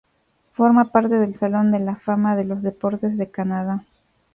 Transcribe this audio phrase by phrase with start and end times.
[0.53, 3.85] Forma parte del Salón de la Fama de los Deportes de Canadá.